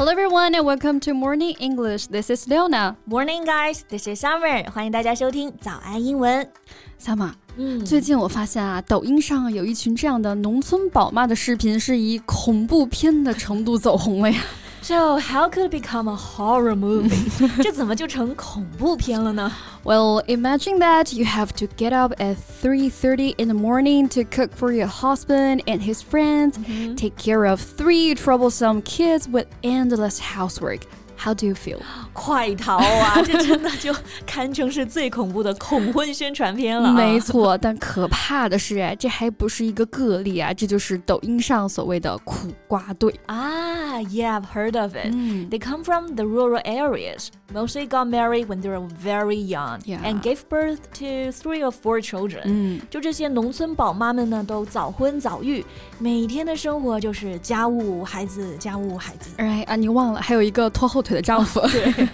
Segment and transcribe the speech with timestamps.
[0.00, 2.06] Hello everyone and welcome to Morning English.
[2.06, 2.96] This is Leona.
[3.04, 3.84] Morning, guys.
[3.86, 4.64] This is Summer.
[4.70, 6.48] 欢迎大家收听早安英文。
[6.98, 14.40] Summer，嗯，最近我发现啊，抖音上有一群这样的农村宝妈的视频，是以恐怖片的程度走红了呀。
[14.81, 17.27] So how could it become a horror movie？
[17.63, 19.51] 这怎么就成恐怖片了呢？
[19.83, 24.51] Well, imagine that you have to get up at 3:30 in the morning to cook
[24.55, 26.57] for your husband and his friends,
[26.95, 30.81] take care of three troublesome kids with endless housework.
[31.22, 31.78] How do you feel?
[32.14, 33.20] 快逃啊！
[33.22, 33.94] 这真的就
[34.26, 36.92] 堪称是最恐怖的恐婚宣传片了、啊。
[36.92, 43.14] 没错，但可怕的是，哎，这还不是一个个例啊，这就是抖音上所谓的苦瓜队。
[43.26, 45.10] 啊，Yeah, I've heard of it.
[45.12, 47.28] 嗯 They come from the rural areas.
[47.52, 52.00] Mostly got married when they were very young and gave birth to three or four
[52.00, 52.42] children.
[52.44, 55.64] 嗯，就这些农村宝妈们呢，都早婚早育，
[55.98, 59.30] 每天的生活就是家务、孩子、家务、孩子。
[59.36, 61.60] 哎啊，你忘了还有一个拖后腿的丈夫。
[61.68, 62.08] 对，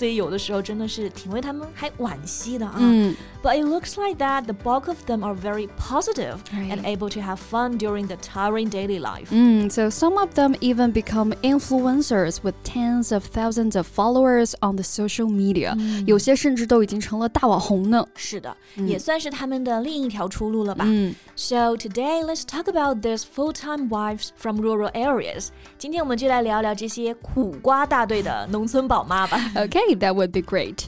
[0.00, 2.74] 所以有的时候真的是挺为他们还惋惜的啊。
[2.78, 6.70] 嗯 But it looks like that the bulk of them are very positive Right.
[6.72, 9.28] and able to have fun during the tiring daily life.
[9.30, 14.82] 嗯，so some of them even become influencers with tens of thousands of followers on the
[14.82, 18.04] social media，、有些甚至都已经成了大网红呢。
[18.16, 20.84] 是的，也算是他们的另一条出路了吧。
[20.86, 25.48] 嗯 So today let's talk about these full-time wives from rural areas.
[25.78, 29.38] 今天我们就来聊聊这些苦瓜大队的农村宝妈吧。
[29.99, 30.85] that would be great。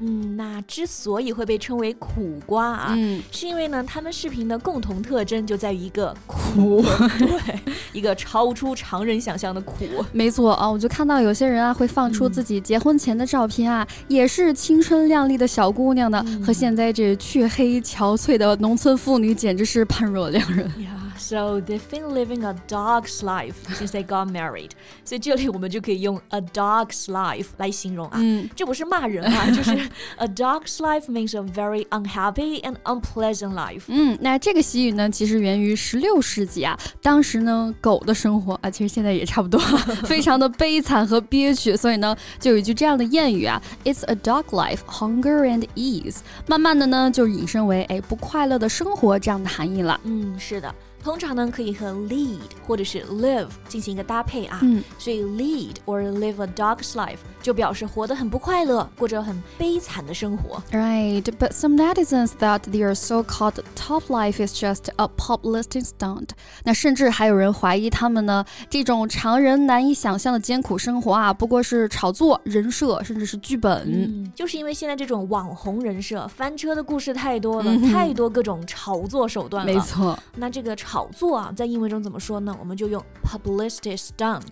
[0.00, 6.82] 嗯，那之所以会被称为苦瓜啊，嗯是因为呢，他们视频的共同特征就在于一个苦，
[7.16, 7.60] 对，
[7.92, 9.84] 一个超出常人想象的苦。
[10.10, 20.68] 没错啊，我就看到有些人啊会放出自己结婚前的照片啊，也是青春靓丽的小姑娘呢，和现在这黢黑憔悴的农村妇女简直是判若两人。
[21.18, 24.70] So they've been living a dog's life since they got married.
[25.04, 29.70] 所以这里我们就可以用 a dog's life 来形容啊，嗯这不是骂人啊，就是
[30.16, 33.82] a dog's life means a very unhappy and unpleasant life.
[33.88, 36.78] 嗯，那这个习语呢，其实源于十六世纪啊。
[37.02, 39.60] 当时呢，狗的生活啊，其实现在也差不多，
[40.06, 50.00] 非常的悲惨和憋屈，所以呢，就有一句这样的谚语啊：“It's a dog life, hunger and ease。”慢慢的呢，就引申为哎不快乐的生活这样的含义了。
[50.04, 50.74] 嗯，是的。
[51.04, 54.58] 通常呢，可以和 lead 或者是 live 进行一个搭配啊。
[54.62, 60.62] 嗯所以 lead or live a dog's life 就表示活得很不快乐，过着很悲惨的生活。
[60.72, 66.30] Right, but some netizens thought their so-called top life is just a publicity stunt.
[66.62, 73.82] 那甚至还有人怀疑他们呢，这种常人难以想象的艰苦生活啊，不过是炒作、人设，甚至是剧本。
[73.86, 79.72] 嗯，就是因为现在这种网红人设翻车的故事太多了，嗯哼太多各种炒作手段了。
[79.72, 82.54] 没错那这个炒作啊，在英文中怎么说呢？
[82.60, 84.42] 我们就用 publicity stunt。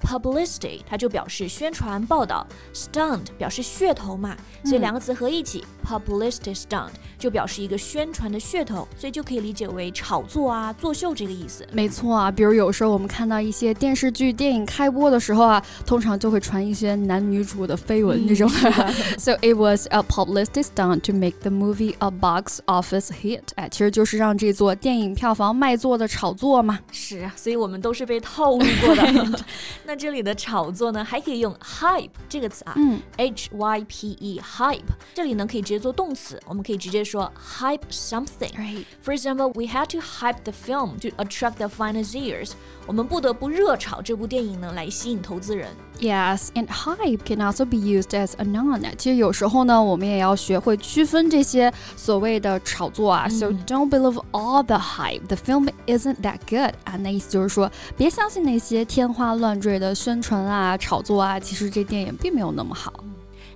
[0.00, 11.66] publicity 它就表示宣传报道，stunt 表示噱头嘛，所以两个词合一起、publicity stunt 就表示一个宣传的噱头，所以就可以理解为炒作啊、作秀这个意思。
[11.72, 18.48] 没错啊，比如有时候我们看到一些电视剧、电影开播的时候啊，通常就会传一些男女主的绯闻这种。
[19.18, 23.42] so it was a publicity stunt to make the movie a box office hit。
[23.54, 26.79] 哎，其实就是让这座电影票房卖座的炒作嘛。
[26.91, 29.39] 是啊，所以我们都是被套路过的。
[29.85, 34.81] 那这里的炒作呢，还可以用 hype 这个词啊，嗯 h y p e hype，
[35.13, 38.51] 这里呢可以直接做动词，我们可以直接说 hype something。
[38.55, 38.85] ，Right。
[39.03, 42.51] For example, we had to hype the film to attract the financiers.
[42.85, 45.69] 我们不得不热炒这部电影呢，来吸引投资人。
[45.99, 48.81] Yes, and hype can also be used as a noun.
[48.97, 53.27] 其实有时候呢，我们也要学会区分这些所谓的炒作啊。
[53.27, 55.25] So don't believe all the hype.
[55.27, 56.74] The film isn't that good.
[56.84, 61.38] 啊，那意思就是说，别相信那些天花乱坠的宣传啊、炒作啊。
[61.38, 62.92] 其实这电影并没有那么好。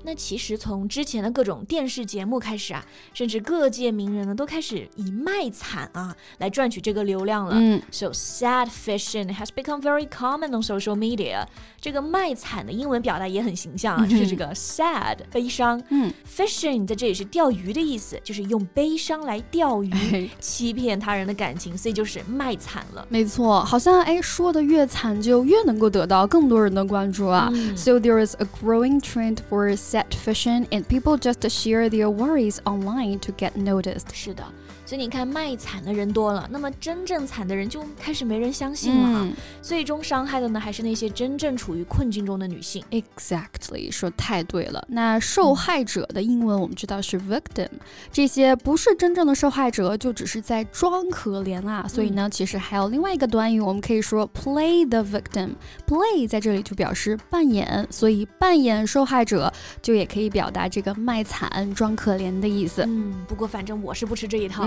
[0.06, 7.56] 那其实从之前的各种电视节目开始啊，甚至各界名人呢都开始以卖惨啊来赚取这个流量了。
[7.58, 11.46] 嗯 So sad fishing has become very common on social media.
[11.80, 15.82] 这个卖惨的英文表达也很形象啊，就是这个 sad 悲伤。
[15.90, 23.04] 嗯 Fishing 在这里是钓鱼的意思，就是用悲伤来钓鱼，哎欺骗他人的感情，所以就是卖惨了。
[23.08, 27.50] 没错，好像哎说的越惨，就越能够得到更多人的关注啊。
[27.52, 32.58] 嗯 So there is a growing trend for sad fishing, and people just share their worries
[32.64, 34.06] online to get noticed.
[34.12, 34.44] 是的，
[34.84, 39.28] 所以你看，卖惨的人多了，那么真正惨的人就开始没人相信了哈。
[39.62, 42.84] 最终伤害的呢，还是那些真正处于困境中的女性。
[42.90, 44.84] Exactly，说太对了。
[44.88, 47.68] 那受害者的英文我们知道是 victim，
[48.12, 51.86] 这些不是真正的受害者，就只是在装可怜啊。
[51.88, 55.50] 所以呢，其实还有另外一个短语，我们可以说 play the victim。
[55.86, 59.52] play 在这里就表示扮演，所以扮演受害者
[59.86, 62.82] 就也可以表达这个卖惨、装可怜的意思。
[62.88, 64.66] 嗯，不过反正我是不吃这一套。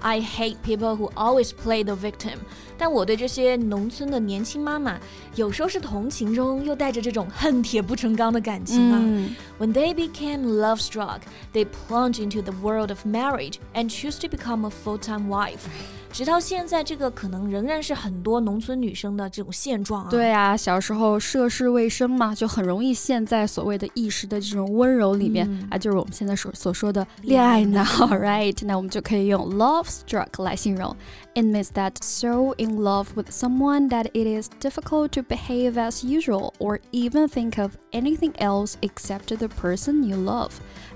[0.00, 2.38] I hate people who always play the victim。
[2.78, 4.98] 但我对这些农村的年轻妈妈，
[5.34, 8.98] 有时候是同情中又带着这种恨铁不成钢的感情啊。
[9.58, 11.20] When they became love struck,
[11.52, 15.66] they plunge into the world of marriage and choose to become a full-time wife.
[16.12, 20.10] 直到现在，这个可能仍然是很多农村女生的这种现状啊。
[20.10, 28.56] 对啊，小时候涉世未深嘛，就很容易陷在所谓的一时的这种温柔里面啊，就是我们现在所所说的恋爱脑，right？
[28.64, 30.96] 那我们就可以用 love struck 来形容。
[31.34, 36.54] It means that so in love with someone that it is difficult to behave as usual
[36.58, 40.52] or even think of anything else except the person you love。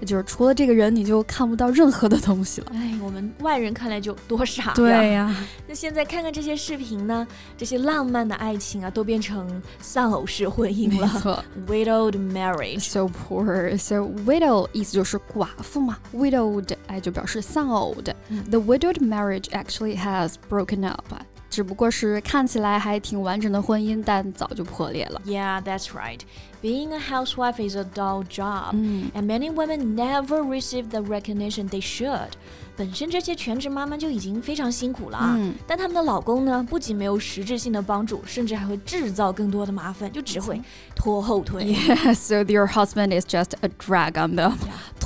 [0.06, 2.69] 就是除了这个人，你就看不到任何的东西了。
[2.73, 4.73] 哎，我们外人看来就多傻。
[4.73, 5.00] 对。
[5.05, 5.35] 呀，
[5.67, 7.26] 那现在看看这些视频呢，
[7.56, 11.44] 这些浪漫的爱情啊，都变成丧偶式婚姻了。
[11.67, 18.14] widowed marriage，so poor，so widow 意思就是寡妇嘛，widowed 哎就表示丧偶的。
[18.50, 21.05] The widowed marriage actually has broken up。
[21.50, 25.22] 只不过是看起来还挺完整的婚姻，但早就破裂了。
[25.25, 26.19] Yeah, that's right.
[26.62, 31.80] Being a housewife is a dull job, and many women never receive the recognition they
[31.80, 32.30] should.
[32.75, 40.60] 本身这些全职妈妈就已经非常辛苦了啊，但他们的老公呢，不仅没有实质性的帮助，甚至还会制造更多的麻烦，就只会
[40.96, 41.66] 拖后腿。
[41.66, 44.56] Yeah, so your husband is just a drag on them.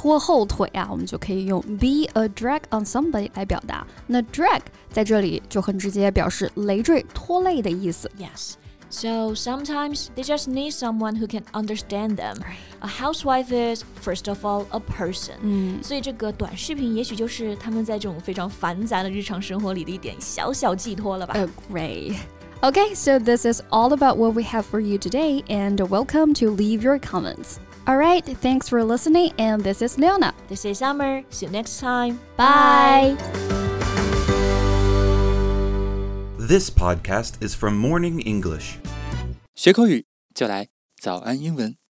[0.04, 3.86] 拖后腿啊，我们就可以用 be a drag on somebody 来表达。
[4.08, 4.62] 那 drag
[4.92, 8.10] 在这里就很直接表示累赘、拖累的意思。
[8.18, 8.54] Yes.
[8.92, 12.38] So sometimes they just need someone who can understand them.
[12.80, 15.36] A housewife is first of all a person.
[15.42, 21.36] 嗯，所以这个短视频也许就是他们在这种非常繁杂的日常生活里的一点小小寄托了吧。
[21.36, 22.16] Agree.
[22.62, 26.48] Okay, so this is all about what we have for you today, and welcome to
[26.50, 27.58] leave your comments.
[27.88, 30.34] All right, thanks for listening, and this is Leona.
[30.48, 31.24] This is Summer.
[31.30, 32.20] See you next time.
[32.38, 33.18] Bye.
[36.38, 38.78] This podcast is from Morning English.
[39.56, 40.68] 学口语就来
[41.02, 41.80] 早安英文。